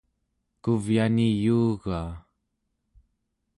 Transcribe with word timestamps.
kuvyani 0.63 1.27
yuugaa 1.45 2.11